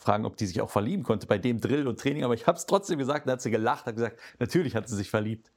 fragen, 0.00 0.24
ob 0.24 0.36
die 0.36 0.46
sich 0.46 0.60
auch 0.60 0.68
verlieben 0.68 1.04
konnte 1.04 1.28
bei 1.28 1.38
dem 1.38 1.60
Drill 1.60 1.86
und 1.86 2.00
Training, 2.00 2.24
aber 2.24 2.34
ich 2.34 2.48
habe 2.48 2.58
es 2.58 2.66
trotzdem 2.66 2.98
gesagt, 2.98 3.28
da 3.28 3.32
hat 3.34 3.40
sie 3.40 3.52
gelacht, 3.52 3.86
hat 3.86 3.94
gesagt, 3.94 4.18
natürlich 4.40 4.74
hat 4.74 4.88
sie 4.88 4.96
sich 4.96 5.10
verliebt. 5.10 5.52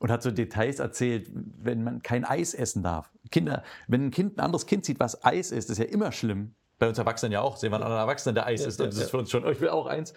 Und 0.00 0.12
hat 0.12 0.22
so 0.22 0.30
Details 0.30 0.78
erzählt, 0.78 1.28
wenn 1.32 1.82
man 1.82 2.02
kein 2.02 2.24
Eis 2.24 2.54
essen 2.54 2.84
darf. 2.84 3.10
Kinder, 3.32 3.64
wenn 3.88 4.04
ein 4.06 4.10
Kind 4.12 4.36
ein 4.36 4.44
anderes 4.44 4.66
Kind 4.66 4.84
sieht, 4.84 5.00
was 5.00 5.24
Eis 5.24 5.50
ist, 5.50 5.70
ist 5.70 5.78
ja 5.78 5.86
immer 5.86 6.12
schlimm. 6.12 6.54
Bei 6.78 6.88
uns 6.88 6.98
Erwachsenen 6.98 7.32
ja 7.32 7.40
auch. 7.40 7.56
Sehen 7.56 7.72
wir 7.72 7.76
einen 7.76 7.84
anderen 7.84 8.02
Erwachsenen, 8.02 8.36
der 8.36 8.46
Eis 8.46 8.60
ja, 8.60 8.68
isst. 8.68 8.80
Und 8.80 8.92
das 8.92 8.98
ist 8.98 9.10
für 9.10 9.18
uns 9.18 9.30
schon, 9.30 9.44
oh, 9.44 9.50
ich 9.50 9.60
will 9.60 9.70
auch 9.70 9.86
eins. 9.86 10.12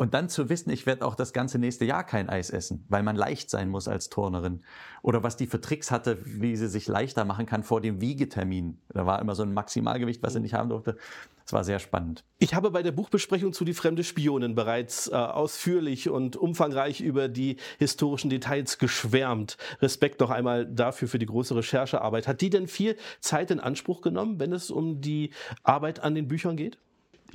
Und 0.00 0.14
dann 0.14 0.30
zu 0.30 0.48
wissen, 0.48 0.70
ich 0.70 0.86
werde 0.86 1.04
auch 1.04 1.14
das 1.14 1.34
ganze 1.34 1.58
nächste 1.58 1.84
Jahr 1.84 2.04
kein 2.04 2.30
Eis 2.30 2.48
essen, 2.48 2.86
weil 2.88 3.02
man 3.02 3.16
leicht 3.16 3.50
sein 3.50 3.68
muss 3.68 3.86
als 3.86 4.08
Turnerin. 4.08 4.62
Oder 5.02 5.22
was 5.22 5.36
die 5.36 5.46
für 5.46 5.60
Tricks 5.60 5.90
hatte, 5.90 6.16
wie 6.24 6.56
sie 6.56 6.68
sich 6.68 6.88
leichter 6.88 7.26
machen 7.26 7.44
kann 7.44 7.64
vor 7.64 7.82
dem 7.82 8.00
Wiegetermin. 8.00 8.78
Da 8.88 9.04
war 9.04 9.20
immer 9.20 9.34
so 9.34 9.42
ein 9.42 9.52
Maximalgewicht, 9.52 10.22
was 10.22 10.32
sie 10.32 10.40
nicht 10.40 10.54
haben 10.54 10.70
durfte. 10.70 10.96
Das 11.44 11.52
war 11.52 11.64
sehr 11.64 11.80
spannend. 11.80 12.24
Ich 12.38 12.54
habe 12.54 12.70
bei 12.70 12.82
der 12.82 12.92
Buchbesprechung 12.92 13.52
zu 13.52 13.66
Die 13.66 13.74
fremde 13.74 14.02
Spionin 14.02 14.54
bereits 14.54 15.08
äh, 15.08 15.16
ausführlich 15.16 16.08
und 16.08 16.34
umfangreich 16.34 17.02
über 17.02 17.28
die 17.28 17.58
historischen 17.78 18.30
Details 18.30 18.78
geschwärmt. 18.78 19.58
Respekt 19.82 20.20
noch 20.20 20.30
einmal 20.30 20.64
dafür 20.64 21.08
für 21.08 21.18
die 21.18 21.26
große 21.26 21.54
Recherchearbeit. 21.54 22.26
Hat 22.26 22.40
die 22.40 22.48
denn 22.48 22.68
viel 22.68 22.96
Zeit 23.20 23.50
in 23.50 23.60
Anspruch 23.60 24.00
genommen, 24.00 24.40
wenn 24.40 24.54
es 24.54 24.70
um 24.70 25.02
die 25.02 25.34
Arbeit 25.62 26.00
an 26.00 26.14
den 26.14 26.26
Büchern 26.26 26.56
geht? 26.56 26.78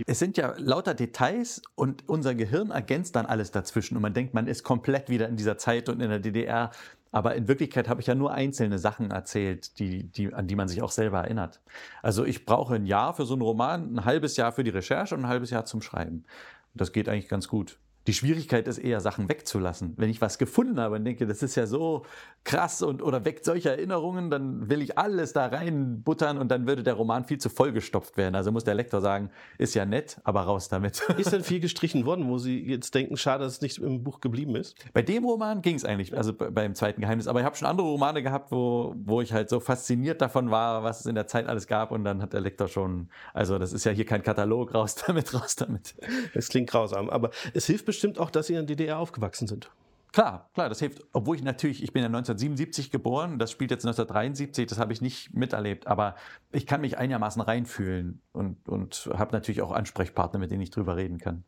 Es 0.05 0.19
sind 0.19 0.37
ja 0.37 0.53
lauter 0.57 0.93
Details 0.93 1.61
und 1.75 2.07
unser 2.07 2.35
Gehirn 2.35 2.71
ergänzt 2.71 3.15
dann 3.15 3.25
alles 3.25 3.51
dazwischen 3.51 3.95
und 3.95 4.01
man 4.01 4.13
denkt, 4.13 4.33
man 4.33 4.47
ist 4.47 4.63
komplett 4.63 5.09
wieder 5.09 5.27
in 5.27 5.37
dieser 5.37 5.57
Zeit 5.57 5.89
und 5.89 6.01
in 6.01 6.09
der 6.09 6.19
DDR. 6.19 6.71
Aber 7.11 7.35
in 7.35 7.47
Wirklichkeit 7.47 7.87
habe 7.87 8.01
ich 8.01 8.07
ja 8.07 8.15
nur 8.15 8.33
einzelne 8.33 8.77
Sachen 8.77 9.11
erzählt, 9.11 9.79
die, 9.79 10.03
die, 10.03 10.33
an 10.33 10.47
die 10.47 10.55
man 10.55 10.67
sich 10.67 10.81
auch 10.81 10.91
selber 10.91 11.21
erinnert. 11.21 11.61
Also 12.01 12.25
ich 12.25 12.45
brauche 12.45 12.75
ein 12.75 12.85
Jahr 12.85 13.13
für 13.13 13.25
so 13.25 13.35
einen 13.35 13.41
Roman, 13.41 13.95
ein 13.95 14.05
halbes 14.05 14.35
Jahr 14.35 14.51
für 14.51 14.65
die 14.65 14.71
Recherche 14.71 15.15
und 15.15 15.21
ein 15.21 15.29
halbes 15.29 15.49
Jahr 15.49 15.63
zum 15.65 15.81
Schreiben. 15.81 16.25
Das 16.73 16.91
geht 16.91 17.07
eigentlich 17.07 17.29
ganz 17.29 17.47
gut. 17.47 17.77
Die 18.07 18.13
Schwierigkeit 18.13 18.67
ist 18.67 18.77
eher, 18.77 19.01
Sachen 19.01 19.29
wegzulassen. 19.29 19.93
Wenn 19.97 20.09
ich 20.09 20.21
was 20.21 20.37
gefunden 20.37 20.79
habe 20.79 20.95
und 20.95 21.05
denke, 21.05 21.25
das 21.25 21.41
ist 21.41 21.55
ja 21.55 21.65
so 21.65 22.05
krass 22.43 22.83
und 22.83 23.01
oder 23.01 23.25
weckt 23.25 23.43
solche 23.43 23.71
Erinnerungen, 23.71 24.29
dann 24.29 24.69
will 24.69 24.81
ich 24.81 24.97
alles 24.97 25.33
da 25.33 25.47
reinbuttern 25.47 26.37
und 26.37 26.49
dann 26.49 26.67
würde 26.67 26.83
der 26.83 26.93
Roman 26.93 27.25
viel 27.25 27.39
zu 27.39 27.49
vollgestopft 27.49 28.15
werden. 28.17 28.35
Also 28.35 28.51
muss 28.51 28.63
der 28.63 28.75
Lektor 28.75 29.01
sagen, 29.01 29.31
ist 29.57 29.73
ja 29.73 29.85
nett, 29.85 30.19
aber 30.23 30.41
raus 30.41 30.69
damit. 30.69 31.01
Ist 31.17 31.31
denn 31.31 31.43
viel 31.43 31.59
gestrichen 31.59 32.05
worden, 32.05 32.27
wo 32.27 32.37
Sie 32.37 32.63
jetzt 32.63 32.93
denken, 32.93 33.17
schade, 33.17 33.43
dass 33.43 33.53
es 33.53 33.61
nicht 33.61 33.79
im 33.79 34.03
Buch 34.03 34.21
geblieben 34.21 34.55
ist? 34.55 34.75
Bei 34.93 35.01
dem 35.01 35.25
Roman 35.25 35.61
ging 35.61 35.75
es 35.75 35.85
eigentlich, 35.85 36.15
also 36.15 36.33
beim 36.33 36.75
zweiten 36.75 37.01
Geheimnis. 37.01 37.27
Aber 37.27 37.39
ich 37.39 37.45
habe 37.45 37.55
schon 37.55 37.67
andere 37.67 37.87
Romane 37.87 38.21
gehabt, 38.21 38.51
wo, 38.51 38.93
wo 38.97 39.21
ich 39.21 39.33
halt 39.33 39.49
so 39.49 39.59
fasziniert 39.59 40.21
davon 40.21 40.51
war, 40.51 40.83
was 40.83 40.99
es 40.99 41.05
in 41.07 41.15
der 41.15 41.25
Zeit 41.25 41.47
alles 41.47 41.65
gab 41.67 41.91
und 41.91 42.03
dann 42.03 42.21
hat 42.21 42.33
der 42.33 42.41
Lektor 42.41 42.67
schon, 42.67 43.09
also 43.33 43.57
das 43.57 43.73
ist 43.73 43.85
ja 43.85 43.91
hier 43.91 44.05
kein 44.05 44.21
Katalog, 44.21 44.73
raus 44.73 44.95
damit, 45.07 45.33
raus 45.33 45.55
damit. 45.55 45.95
Es 46.33 46.49
klingt 46.49 46.69
grausam, 46.69 47.09
aber 47.09 47.31
es 47.53 47.65
hilft 47.65 47.85
bestimmt 47.85 47.94
auch, 48.19 48.29
dass 48.29 48.47
Sie 48.47 48.53
in 48.53 48.65
der 48.65 48.75
DDR 48.75 48.99
aufgewachsen 48.99 49.47
sind. 49.47 49.71
Klar, 50.15 50.49
klar, 50.53 50.69
das 50.69 50.79
hilft. 50.79 51.03
Obwohl 51.11 51.35
ich 51.35 51.43
natürlich, 51.43 51.83
ich 51.83 51.91
bin 51.91 52.01
ja 52.01 52.07
1977 52.07 52.89
geboren, 52.89 53.37
das 53.37 53.51
spielt 53.51 53.69
jetzt 53.71 53.85
1973, 53.85 54.65
das 54.65 54.79
habe 54.79 54.93
ich 54.93 55.01
nicht 55.01 55.33
miterlebt, 55.33 55.87
aber 55.87 56.15
ich 56.53 56.65
kann 56.65 56.79
mich 56.79 56.97
einigermaßen 56.97 57.41
reinfühlen 57.41 58.21
und, 58.31 58.69
und 58.69 59.09
habe 59.13 59.33
natürlich 59.33 59.61
auch 59.61 59.73
Ansprechpartner, 59.73 60.39
mit 60.39 60.51
denen 60.51 60.61
ich 60.61 60.69
drüber 60.69 60.95
reden 60.95 61.17
kann. 61.17 61.43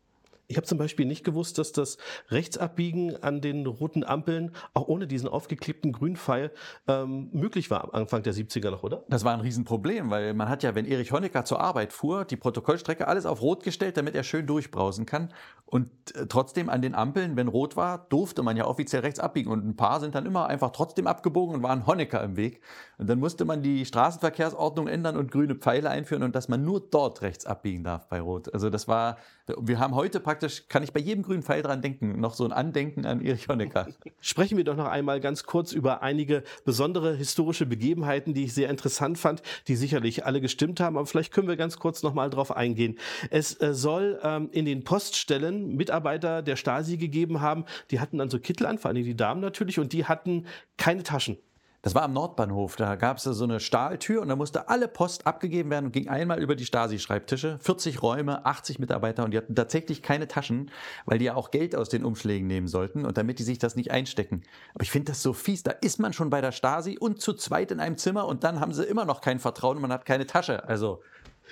Ich 0.50 0.56
habe 0.56 0.66
zum 0.66 0.78
Beispiel 0.78 1.06
nicht 1.06 1.26
gewusst, 1.26 1.58
dass 1.58 1.74
das 1.74 1.98
Rechtsabbiegen 2.30 3.22
an 3.22 3.42
den 3.42 3.66
roten 3.66 4.06
Ampeln 4.06 4.52
auch 4.74 4.88
ohne 4.88 5.06
diesen 5.06 5.28
aufgeklebten 5.28 5.92
Grünpfeil 5.92 6.52
ähm, 6.88 7.30
möglich 7.34 7.70
war 7.70 7.84
am 7.84 7.90
Anfang 7.92 8.24
der 8.24 8.34
70er 8.34 8.72
noch, 8.72 8.84
oder? 8.84 9.04
Das 9.10 9.26
war 9.26 9.34
ein 9.34 9.42
Riesenproblem, 9.42 10.10
weil 10.10 10.34
man 10.34 10.48
hat 10.48 10.64
ja, 10.64 10.74
wenn 10.74 10.86
Erich 10.86 11.12
Honecker 11.12 11.44
zur 11.44 11.60
Arbeit 11.60 11.92
fuhr, 11.92 12.24
die 12.24 12.38
Protokollstrecke 12.38 13.10
alles 13.10 13.26
auf 13.26 13.42
Rot 13.42 13.64
gestellt, 13.64 13.98
damit 13.98 14.16
er 14.16 14.24
schön 14.24 14.48
durchbrausen 14.48 15.06
kann. 15.06 15.34
Und 15.66 15.90
äh, 16.16 16.28
trotzdem 16.28 16.70
an 16.70 16.82
den 16.82 16.96
Ampeln, 16.96 17.36
wenn 17.36 17.50
rot 17.50 17.76
war, 17.76 18.06
durfte 18.08 18.42
man 18.42 18.56
ja 18.56 18.66
offiziell 18.66 19.02
rechts 19.02 19.20
abbiegen. 19.20 19.52
Und 19.52 19.68
ein 19.68 19.76
paar 19.76 20.00
sind 20.00 20.16
dann 20.16 20.26
immer 20.26 20.48
einfach 20.48 20.72
trotzdem 20.72 21.08
abgebogen 21.08 21.56
und 21.56 21.64
waren 21.64 21.86
Honecker 21.86 22.24
im 22.24 22.38
Weg. 22.38 22.62
Und 22.98 23.10
dann 23.10 23.20
musste 23.20 23.44
man 23.44 23.62
die 23.62 23.86
Straßenverkehrsordnung 23.86 24.88
ändern 24.88 25.18
und 25.18 25.30
grüne 25.30 25.56
Pfeile 25.56 25.90
einführen 25.90 26.24
und 26.24 26.36
dass 26.36 26.48
man 26.48 26.64
nur 26.64 26.80
dort 26.80 27.22
rechts 27.22 27.46
abbiegen 27.46 27.84
darf 27.84 28.08
bei 28.08 28.22
Rot. 28.22 28.54
Also 28.54 28.70
das 28.70 28.88
war, 28.88 29.18
wir 29.60 29.80
haben 29.80 29.94
heute 29.94 30.22
praktisch, 30.22 30.37
kann 30.70 30.84
ich 30.84 30.94
bei 30.94 31.00
jedem 31.00 31.24
grünen 31.24 31.44
Pfeil 31.44 31.62
dran 31.62 31.82
denken, 31.82 32.20
noch 32.20 32.34
so 32.34 32.46
ein 32.46 32.52
Andenken 32.52 33.06
an 33.06 33.22
Erich 33.22 33.48
Honecker. 33.48 33.88
Sprechen 34.22 34.58
wir 34.58 34.64
doch 34.64 34.76
noch 34.76 34.88
einmal 34.88 35.20
ganz 35.20 35.44
kurz 35.44 35.72
über 35.72 36.02
einige 36.02 36.44
besondere 36.66 37.16
historische 37.16 37.66
Begebenheiten, 37.66 38.34
die 38.34 38.46
ich 38.46 38.54
sehr 38.54 38.70
interessant 38.70 39.18
fand, 39.18 39.42
die 39.68 39.76
sicherlich 39.76 40.26
alle 40.26 40.42
gestimmt 40.42 40.80
haben. 40.80 40.98
Aber 40.98 41.06
vielleicht 41.06 41.34
können 41.34 41.48
wir 41.48 41.58
ganz 41.58 41.78
kurz 41.78 42.04
noch 42.04 42.14
mal 42.14 42.30
drauf 42.30 42.56
eingehen. 42.56 42.98
Es 43.30 43.60
äh, 43.62 43.74
soll 43.74 44.20
ähm, 44.24 44.50
in 44.52 44.66
den 44.66 44.84
Poststellen 44.84 45.76
Mitarbeiter 45.76 46.42
der 46.42 46.56
Stasi 46.56 46.98
gegeben 46.98 47.42
haben, 47.42 47.66
die 47.92 48.00
hatten 48.00 48.18
dann 48.18 48.30
so 48.30 48.40
Kittel 48.40 48.66
an, 48.66 48.78
vor 48.78 48.90
allem 48.90 49.04
die 49.04 49.16
Damen 49.16 49.42
natürlich, 49.42 49.80
und 49.80 49.94
die 49.94 50.06
hatten 50.06 50.46
keine 50.78 51.04
Taschen. 51.04 51.38
Das 51.84 51.94
war 51.94 52.02
am 52.04 52.14
Nordbahnhof. 52.14 52.76
Da 52.76 52.96
gab 52.96 53.18
es 53.18 53.24
so 53.24 53.44
eine 53.44 53.60
Stahltür 53.60 54.22
und 54.22 54.30
da 54.30 54.36
musste 54.36 54.68
alle 54.68 54.88
Post 54.88 55.28
abgegeben 55.28 55.70
werden 55.70 55.86
und 55.86 55.92
ging 55.92 56.08
einmal 56.08 56.40
über 56.40 56.56
die 56.56 56.66
Stasi-Schreibtische. 56.66 57.60
40 57.62 58.02
Räume, 58.02 58.46
80 58.46 58.80
Mitarbeiter 58.80 59.24
und 59.24 59.32
die 59.32 59.38
hatten 59.38 59.56
tatsächlich 59.56 60.02
keine 60.02 60.28
Taschen, 60.28 60.72
weil 61.06 61.20
die 61.20 61.26
ja 61.26 61.36
auch 61.36 61.52
Geld 61.52 61.76
aus 61.76 61.90
den 61.90 62.04
Umschlägen 62.04 62.48
nehmen 62.48 62.68
sollten 62.68 63.06
und 63.06 63.18
damit 63.18 63.40
die 63.40 63.44
sich 63.44 63.60
das 63.60 63.76
nicht 63.76 63.92
einstecken. 63.92 64.42
Aber 64.74 64.84
ich 64.84 64.92
finde 64.92 65.12
das 65.12 65.22
so 65.22 65.34
fies. 65.34 65.64
Da 65.64 65.72
ist 65.72 66.00
man 66.00 66.14
schon 66.14 66.30
bei 66.30 66.42
der 66.42 66.52
Stasi 66.52 66.98
und 67.00 67.22
zu 67.22 67.34
zweit 67.34 67.72
in 67.72 67.80
einem 67.80 67.98
Zimmer 67.98 68.26
und 68.26 68.44
dann 68.44 68.60
haben 68.60 68.74
sie 68.74 68.84
immer 68.84 69.06
noch 69.06 69.22
kein 69.22 69.40
Vertrauen 69.40 69.78
und 69.78 69.84
man 69.84 69.94
hat 69.94 70.06
keine 70.06 70.26
Tasche. 70.26 70.68
Also 70.68 71.02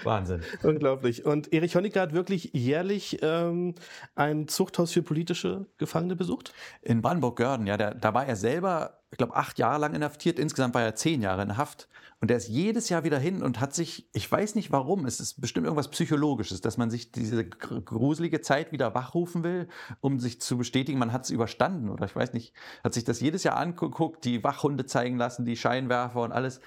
Wahnsinn. 0.03 0.41
Unglaublich. 0.63 1.25
Und 1.25 1.53
Erich 1.53 1.75
Honecker 1.75 2.01
hat 2.01 2.13
wirklich 2.13 2.51
jährlich 2.53 3.19
ähm, 3.21 3.75
ein 4.15 4.47
Zuchthaus 4.47 4.91
für 4.91 5.01
politische 5.01 5.65
Gefangene 5.77 6.15
besucht? 6.15 6.53
In 6.81 7.01
Brandenburg-Görden, 7.01 7.67
ja. 7.67 7.77
Der, 7.77 7.93
da 7.93 8.13
war 8.13 8.25
er 8.25 8.35
selber, 8.35 8.99
ich 9.11 9.17
glaube, 9.17 9.35
acht 9.35 9.59
Jahre 9.59 9.79
lang 9.79 9.93
inhaftiert. 9.93 10.39
Insgesamt 10.39 10.73
war 10.73 10.83
er 10.83 10.95
zehn 10.95 11.21
Jahre 11.21 11.43
in 11.43 11.57
Haft. 11.57 11.87
Und 12.21 12.31
er 12.31 12.37
ist 12.37 12.47
jedes 12.47 12.89
Jahr 12.89 13.03
wieder 13.03 13.19
hin 13.19 13.43
und 13.43 13.59
hat 13.59 13.73
sich, 13.73 14.09
ich 14.13 14.31
weiß 14.31 14.55
nicht 14.55 14.71
warum, 14.71 15.05
es 15.05 15.19
ist 15.19 15.41
bestimmt 15.41 15.65
irgendwas 15.65 15.89
Psychologisches, 15.89 16.61
dass 16.61 16.77
man 16.77 16.89
sich 16.89 17.11
diese 17.11 17.45
gruselige 17.45 18.41
Zeit 18.41 18.71
wieder 18.71 18.95
wachrufen 18.95 19.43
will, 19.43 19.67
um 19.99 20.19
sich 20.19 20.39
zu 20.41 20.57
bestätigen, 20.57 20.97
man 20.97 21.11
hat 21.11 21.25
es 21.25 21.29
überstanden. 21.29 21.89
Oder 21.89 22.05
ich 22.05 22.15
weiß 22.15 22.33
nicht, 22.33 22.53
hat 22.83 22.93
sich 22.93 23.03
das 23.03 23.19
jedes 23.19 23.43
Jahr 23.43 23.57
angeguckt, 23.57 24.23
die 24.23 24.43
Wachhunde 24.43 24.85
zeigen 24.85 25.17
lassen, 25.17 25.45
die 25.45 25.57
Scheinwerfer 25.57 26.21
und 26.21 26.31
alles. 26.31 26.61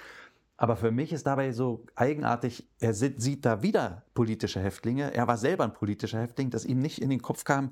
Aber 0.58 0.76
für 0.76 0.90
mich 0.90 1.12
ist 1.12 1.26
dabei 1.26 1.52
so 1.52 1.86
eigenartig, 1.94 2.68
er 2.80 2.92
sieht 2.92 3.46
da 3.46 3.62
wieder 3.62 4.02
politische 4.12 4.60
Häftlinge. 4.60 5.14
Er 5.14 5.28
war 5.28 5.38
selber 5.38 5.62
ein 5.62 5.72
politischer 5.72 6.20
Häftling, 6.20 6.50
dass 6.50 6.64
ihm 6.64 6.80
nicht 6.80 7.00
in 7.00 7.10
den 7.10 7.22
Kopf 7.22 7.44
kam, 7.44 7.70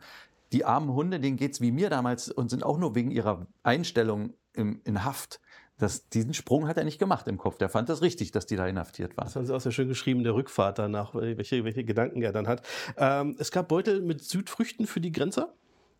die 0.52 0.64
armen 0.64 0.94
Hunde, 0.94 1.18
denen 1.18 1.36
geht 1.36 1.52
es 1.52 1.60
wie 1.60 1.72
mir 1.72 1.90
damals 1.90 2.30
und 2.30 2.48
sind 2.48 2.62
auch 2.62 2.78
nur 2.78 2.94
wegen 2.94 3.10
ihrer 3.10 3.48
Einstellung 3.64 4.34
im, 4.54 4.80
in 4.84 5.04
Haft. 5.04 5.40
Das, 5.78 6.08
diesen 6.08 6.32
Sprung 6.32 6.68
hat 6.68 6.78
er 6.78 6.84
nicht 6.84 7.00
gemacht 7.00 7.26
im 7.26 7.38
Kopf. 7.38 7.58
Der 7.58 7.68
fand 7.68 7.88
das 7.88 8.02
richtig, 8.02 8.30
dass 8.30 8.46
die 8.46 8.54
da 8.54 8.66
inhaftiert 8.68 9.16
waren. 9.16 9.26
Das 9.26 9.34
haben 9.34 9.44
Sie 9.44 9.54
auch 9.54 9.60
sehr 9.60 9.72
schön 9.72 9.88
geschrieben, 9.88 10.22
der 10.22 10.34
Rückfahrt 10.34 10.78
danach, 10.78 11.12
welche, 11.14 11.64
welche 11.64 11.84
Gedanken 11.84 12.22
er 12.22 12.32
dann 12.32 12.46
hat. 12.46 12.62
Ähm, 12.96 13.34
es 13.38 13.50
gab 13.50 13.66
Beutel 13.68 14.00
mit 14.00 14.22
Südfrüchten 14.22 14.86
für 14.86 15.00
die 15.00 15.12
Grenzer? 15.12 15.52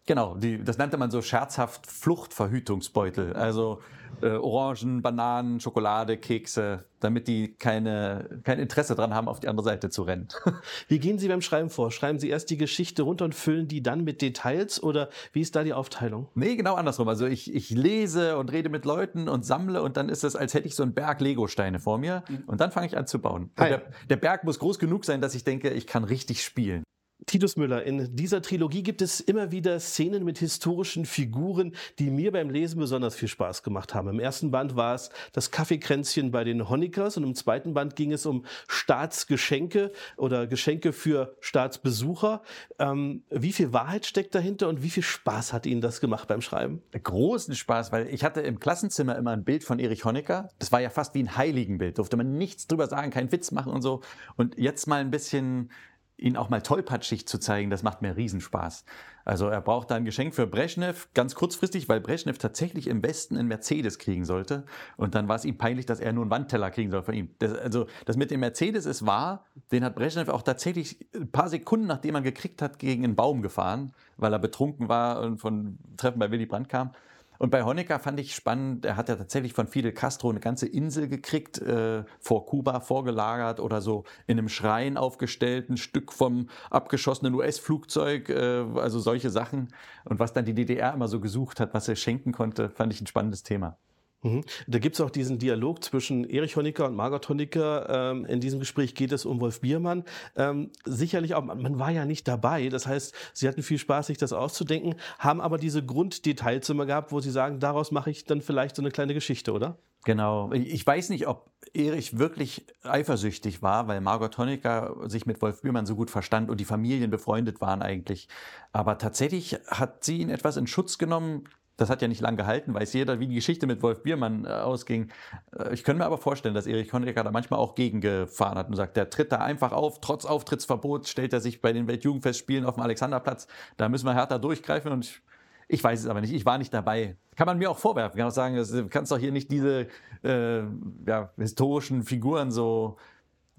Genau, 0.06 0.36
die, 0.36 0.62
das 0.62 0.78
nannte 0.78 0.96
man 0.96 1.10
so 1.10 1.20
scherzhaft 1.20 1.86
Fluchtverhütungsbeutel. 1.86 3.32
Also 3.32 3.80
äh, 4.22 4.28
Orangen, 4.28 5.02
Bananen, 5.02 5.58
Schokolade, 5.60 6.16
Kekse, 6.16 6.84
damit 7.00 7.26
die 7.26 7.54
keine, 7.56 8.40
kein 8.44 8.60
Interesse 8.60 8.94
daran 8.94 9.14
haben, 9.14 9.28
auf 9.28 9.40
die 9.40 9.48
andere 9.48 9.64
Seite 9.64 9.90
zu 9.90 10.02
rennen. 10.02 10.28
Wie 10.88 11.00
gehen 11.00 11.18
Sie 11.18 11.26
beim 11.26 11.42
Schreiben 11.42 11.70
vor? 11.70 11.90
Schreiben 11.90 12.20
Sie 12.20 12.28
erst 12.28 12.50
die 12.50 12.56
Geschichte 12.56 13.02
runter 13.02 13.24
und 13.24 13.34
füllen 13.34 13.66
die 13.66 13.82
dann 13.82 14.04
mit 14.04 14.22
Details 14.22 14.80
oder 14.80 15.10
wie 15.32 15.40
ist 15.40 15.56
da 15.56 15.64
die 15.64 15.74
Aufteilung? 15.74 16.28
Nee, 16.34 16.56
genau 16.56 16.76
andersrum. 16.76 17.08
Also 17.08 17.26
ich, 17.26 17.52
ich 17.52 17.70
lese 17.70 18.38
und 18.38 18.52
rede 18.52 18.68
mit 18.68 18.84
Leuten 18.84 19.28
und 19.28 19.44
sammle 19.44 19.82
und 19.82 19.96
dann 19.96 20.08
ist 20.08 20.24
es, 20.24 20.36
als 20.36 20.54
hätte 20.54 20.68
ich 20.68 20.76
so 20.76 20.84
einen 20.84 20.94
Berg 20.94 21.20
Legosteine 21.20 21.80
vor 21.80 21.98
mir 21.98 22.22
mhm. 22.28 22.44
und 22.46 22.60
dann 22.60 22.70
fange 22.70 22.86
ich 22.86 22.96
an 22.96 23.06
zu 23.06 23.20
bauen. 23.20 23.50
Der, 23.58 23.82
der 24.08 24.16
Berg 24.16 24.44
muss 24.44 24.58
groß 24.58 24.78
genug 24.78 25.04
sein, 25.04 25.20
dass 25.20 25.34
ich 25.34 25.44
denke, 25.44 25.70
ich 25.70 25.86
kann 25.86 26.04
richtig 26.04 26.44
spielen. 26.44 26.84
Titus 27.26 27.56
Müller, 27.56 27.82
in 27.82 28.14
dieser 28.14 28.40
Trilogie 28.40 28.84
gibt 28.84 29.02
es 29.02 29.18
immer 29.18 29.50
wieder 29.50 29.80
Szenen 29.80 30.22
mit 30.22 30.38
historischen 30.38 31.04
Figuren, 31.04 31.74
die 31.98 32.08
mir 32.08 32.30
beim 32.30 32.50
Lesen 32.50 32.78
besonders 32.78 33.16
viel 33.16 33.26
Spaß 33.26 33.64
gemacht 33.64 33.94
haben. 33.94 34.08
Im 34.08 34.20
ersten 34.20 34.52
Band 34.52 34.76
war 34.76 34.94
es 34.94 35.10
das 35.32 35.50
Kaffeekränzchen 35.50 36.30
bei 36.30 36.44
den 36.44 36.68
Honeckers 36.68 37.16
und 37.16 37.24
im 37.24 37.34
zweiten 37.34 37.74
Band 37.74 37.96
ging 37.96 38.12
es 38.12 38.26
um 38.26 38.44
Staatsgeschenke 38.68 39.90
oder 40.16 40.46
Geschenke 40.46 40.92
für 40.92 41.34
Staatsbesucher. 41.40 42.42
Ähm, 42.78 43.24
wie 43.30 43.52
viel 43.52 43.72
Wahrheit 43.72 44.06
steckt 44.06 44.36
dahinter 44.36 44.68
und 44.68 44.84
wie 44.84 44.90
viel 44.90 45.02
Spaß 45.02 45.52
hat 45.52 45.66
Ihnen 45.66 45.80
das 45.80 46.00
gemacht 46.00 46.28
beim 46.28 46.42
Schreiben? 46.42 46.80
Großen 46.92 47.56
Spaß, 47.56 47.90
weil 47.90 48.06
ich 48.06 48.22
hatte 48.22 48.40
im 48.40 48.60
Klassenzimmer 48.60 49.16
immer 49.16 49.32
ein 49.32 49.42
Bild 49.42 49.64
von 49.64 49.80
Erich 49.80 50.04
Honecker. 50.04 50.50
Das 50.60 50.70
war 50.70 50.80
ja 50.80 50.90
fast 50.90 51.16
wie 51.16 51.24
ein 51.24 51.36
Heiligenbild, 51.36 51.98
durfte 51.98 52.16
man 52.16 52.38
nichts 52.38 52.68
drüber 52.68 52.86
sagen, 52.86 53.10
keinen 53.10 53.32
Witz 53.32 53.50
machen 53.50 53.72
und 53.72 53.82
so. 53.82 54.02
Und 54.36 54.56
jetzt 54.56 54.86
mal 54.86 55.00
ein 55.00 55.10
bisschen 55.10 55.70
ihn 56.18 56.36
auch 56.36 56.48
mal 56.48 56.62
tollpatschig 56.62 57.26
zu 57.28 57.38
zeigen, 57.38 57.70
das 57.70 57.82
macht 57.82 58.02
mir 58.02 58.16
Riesenspaß. 58.16 58.84
Also 59.24 59.48
er 59.48 59.60
braucht 59.60 59.90
da 59.90 59.96
ein 59.96 60.04
Geschenk 60.04 60.34
für 60.34 60.46
Brezhnev, 60.46 61.08
ganz 61.12 61.34
kurzfristig, 61.34 61.88
weil 61.88 62.00
Brezhnev 62.00 62.38
tatsächlich 62.38 62.86
im 62.86 63.02
Westen 63.02 63.36
einen 63.36 63.48
Mercedes 63.48 63.98
kriegen 63.98 64.24
sollte. 64.24 64.64
Und 64.96 65.14
dann 65.14 65.28
war 65.28 65.36
es 65.36 65.44
ihm 65.44 65.58
peinlich, 65.58 65.84
dass 65.84 66.00
er 66.00 66.12
nur 66.12 66.22
einen 66.22 66.30
Wandteller 66.30 66.70
kriegen 66.70 66.90
soll 66.90 67.02
von 67.02 67.14
ihm. 67.14 67.30
Das, 67.40 67.52
also 67.52 67.86
das 68.04 68.16
mit 68.16 68.30
dem 68.30 68.40
Mercedes 68.40 68.86
ist 68.86 69.04
wahr, 69.04 69.44
den 69.72 69.84
hat 69.84 69.96
Brezhnev 69.96 70.30
auch 70.30 70.42
tatsächlich 70.42 71.04
ein 71.14 71.30
paar 71.30 71.48
Sekunden, 71.48 71.86
nachdem 71.86 72.14
er 72.14 72.22
gekriegt 72.22 72.62
hat, 72.62 72.78
gegen 72.78 73.04
einen 73.04 73.16
Baum 73.16 73.42
gefahren, 73.42 73.92
weil 74.16 74.32
er 74.32 74.38
betrunken 74.38 74.88
war 74.88 75.20
und 75.20 75.38
von 75.38 75.78
Treffen 75.96 76.18
bei 76.18 76.30
Willy 76.30 76.46
Brandt 76.46 76.68
kam. 76.68 76.92
Und 77.38 77.50
bei 77.50 77.64
Honecker 77.64 77.98
fand 77.98 78.20
ich 78.20 78.34
spannend, 78.34 78.84
er 78.84 78.96
hat 78.96 79.08
ja 79.08 79.16
tatsächlich 79.16 79.52
von 79.52 79.66
Fidel 79.66 79.92
Castro 79.92 80.30
eine 80.30 80.40
ganze 80.40 80.66
Insel 80.66 81.08
gekriegt, 81.08 81.58
äh, 81.58 82.04
vor 82.18 82.46
Kuba 82.46 82.80
vorgelagert 82.80 83.60
oder 83.60 83.80
so 83.80 84.04
in 84.26 84.38
einem 84.38 84.48
Schrein 84.48 84.96
aufgestellt, 84.96 85.70
ein 85.70 85.76
Stück 85.76 86.12
vom 86.12 86.48
abgeschossenen 86.70 87.34
US-Flugzeug, 87.34 88.28
äh, 88.28 88.64
also 88.76 89.00
solche 89.00 89.30
Sachen. 89.30 89.68
Und 90.04 90.18
was 90.18 90.32
dann 90.32 90.44
die 90.44 90.54
DDR 90.54 90.94
immer 90.94 91.08
so 91.08 91.20
gesucht 91.20 91.60
hat, 91.60 91.74
was 91.74 91.88
er 91.88 91.96
schenken 91.96 92.32
konnte, 92.32 92.70
fand 92.70 92.92
ich 92.92 93.00
ein 93.00 93.06
spannendes 93.06 93.42
Thema. 93.42 93.78
Mhm. 94.22 94.44
Da 94.66 94.78
gibt 94.78 94.96
es 94.96 95.00
auch 95.00 95.10
diesen 95.10 95.38
Dialog 95.38 95.84
zwischen 95.84 96.28
Erich 96.28 96.56
Honecker 96.56 96.86
und 96.86 96.96
Margot 96.96 97.28
Honecker. 97.28 97.88
Ähm, 97.88 98.24
in 98.24 98.40
diesem 98.40 98.60
Gespräch 98.60 98.94
geht 98.94 99.12
es 99.12 99.24
um 99.24 99.40
Wolf 99.40 99.60
Biermann. 99.60 100.04
Ähm, 100.36 100.70
sicherlich 100.84 101.34
auch, 101.34 101.44
man 101.44 101.78
war 101.78 101.90
ja 101.90 102.04
nicht 102.04 102.26
dabei. 102.26 102.68
Das 102.68 102.86
heißt, 102.86 103.14
sie 103.32 103.48
hatten 103.48 103.62
viel 103.62 103.78
Spaß, 103.78 104.08
sich 104.08 104.18
das 104.18 104.32
auszudenken, 104.32 104.96
haben 105.18 105.40
aber 105.40 105.58
diese 105.58 105.84
Grunddetails 105.84 106.68
immer 106.68 106.86
gehabt, 106.86 107.12
wo 107.12 107.20
sie 107.20 107.30
sagen, 107.30 107.60
daraus 107.60 107.90
mache 107.90 108.10
ich 108.10 108.24
dann 108.24 108.40
vielleicht 108.40 108.76
so 108.76 108.82
eine 108.82 108.90
kleine 108.90 109.14
Geschichte, 109.14 109.52
oder? 109.52 109.78
Genau. 110.06 110.52
Ich 110.52 110.86
weiß 110.86 111.08
nicht, 111.10 111.26
ob 111.26 111.50
Erich 111.74 112.16
wirklich 112.16 112.64
eifersüchtig 112.84 113.60
war, 113.60 113.88
weil 113.88 114.00
Margot 114.00 114.38
Honecker 114.38 114.94
sich 115.08 115.26
mit 115.26 115.42
Wolf 115.42 115.62
Biermann 115.62 115.84
so 115.84 115.96
gut 115.96 116.10
verstand 116.10 116.48
und 116.48 116.60
die 116.60 116.64
Familien 116.64 117.10
befreundet 117.10 117.60
waren 117.60 117.82
eigentlich. 117.82 118.28
Aber 118.72 118.98
tatsächlich 118.98 119.58
hat 119.66 120.04
sie 120.04 120.18
ihn 120.18 120.30
etwas 120.30 120.56
in 120.56 120.68
Schutz 120.68 120.96
genommen, 120.98 121.48
das 121.76 121.90
hat 121.90 122.02
ja 122.02 122.08
nicht 122.08 122.20
lange 122.20 122.38
gehalten, 122.38 122.72
weiß 122.74 122.92
jeder, 122.94 123.20
wie 123.20 123.26
die 123.26 123.34
Geschichte 123.34 123.66
mit 123.66 123.82
Wolf 123.82 124.02
Biermann 124.02 124.44
äh, 124.44 124.48
ausging. 124.48 125.10
Äh, 125.56 125.74
ich 125.74 125.84
könnte 125.84 125.98
mir 125.98 126.06
aber 126.06 126.18
vorstellen, 126.18 126.54
dass 126.54 126.66
Erich 126.66 126.92
Honecker 126.92 127.22
da 127.22 127.30
manchmal 127.30 127.60
auch 127.60 127.74
gegengefahren 127.74 128.58
hat 128.58 128.68
und 128.68 128.76
sagt, 128.76 128.96
der 128.96 129.10
tritt 129.10 129.32
da 129.32 129.38
einfach 129.38 129.72
auf, 129.72 130.00
trotz 130.00 130.24
Auftrittsverbot 130.24 131.06
stellt 131.06 131.32
er 131.32 131.40
sich 131.40 131.60
bei 131.60 131.72
den 131.72 131.86
Weltjugendfestspielen 131.86 132.64
auf 132.64 132.74
dem 132.74 132.82
Alexanderplatz. 132.82 133.46
Da 133.76 133.88
müssen 133.88 134.06
wir 134.06 134.14
härter 134.14 134.38
durchgreifen 134.38 134.92
und 134.92 135.04
ich, 135.04 135.20
ich 135.68 135.84
weiß 135.84 136.00
es 136.00 136.06
aber 136.06 136.20
nicht, 136.20 136.32
ich 136.32 136.46
war 136.46 136.58
nicht 136.58 136.72
dabei. 136.72 137.16
Kann 137.36 137.46
man 137.46 137.58
mir 137.58 137.70
auch 137.70 137.78
vorwerfen, 137.78 138.18
kann 138.18 138.28
auch 138.28 138.32
sagen, 138.32 138.56
du 138.56 138.88
kannst 138.88 139.12
doch 139.12 139.18
hier 139.18 139.32
nicht 139.32 139.50
diese 139.50 139.88
äh, 140.24 140.62
ja, 141.06 141.30
historischen 141.36 142.04
Figuren 142.04 142.50
so, 142.50 142.96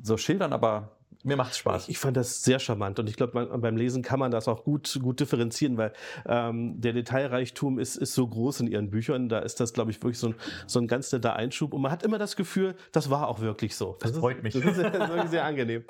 so 0.02 0.18
schildern, 0.18 0.54
aber 0.54 0.97
mir 1.28 1.36
macht 1.36 1.52
es 1.52 1.58
Spaß. 1.58 1.90
Ich 1.90 2.00
fand 2.00 2.18
das 2.18 2.44
sehr 2.44 2.60
charmant 2.60 3.00
und 3.00 3.10
ich 3.10 3.16
glaube, 3.16 3.46
beim 3.58 3.78
Lesen 3.78 4.02
kann 4.02 4.20
man 4.20 4.32
das 4.32 4.48
auch 4.48 4.64
gut, 4.64 5.00
gut 5.02 5.20
differenzieren, 5.20 5.78
weil 5.78 5.94
ähm, 6.26 6.80
der 6.80 6.94
Detailreichtum 6.94 7.80
ist, 7.80 7.98
ist 7.98 8.14
so 8.14 8.28
groß 8.28 8.62
in 8.62 8.68
ihren 8.68 8.90
Büchern. 8.90 9.30
Da 9.30 9.40
ist 9.40 9.60
das, 9.60 9.74
glaube 9.74 9.92
ich, 9.92 10.02
wirklich 10.02 10.20
so 10.20 10.30
ein, 10.30 10.36
so 10.66 10.80
ein 10.80 10.88
ganz 10.88 11.12
netter 11.12 11.36
Einschub 11.36 11.74
und 11.74 11.82
man 11.82 11.92
hat 11.92 12.04
immer 12.04 12.18
das 12.18 12.36
Gefühl, 12.36 12.76
das 12.92 13.10
war 13.10 13.28
auch 13.28 13.42
wirklich 13.42 13.76
so. 13.76 13.98
Das, 14.00 14.12
das 14.12 14.20
freut 14.20 14.38
ist, 14.38 14.44
mich. 14.44 14.54
Das 14.54 14.64
ist 14.64 14.78
wirklich 14.78 15.30
sehr 15.30 15.46
angenehm. 15.46 15.84